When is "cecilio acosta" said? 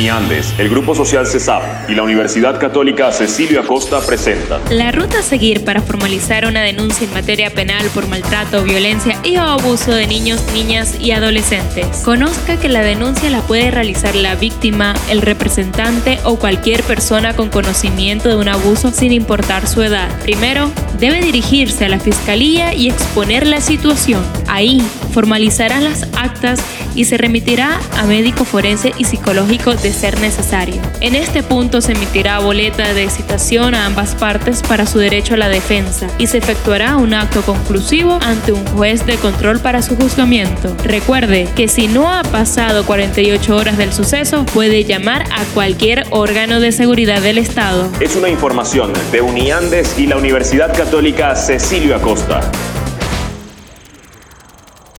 3.12-4.00, 51.36-52.50